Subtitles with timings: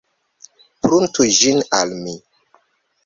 [0.85, 2.17] Pruntu ĝin al mi!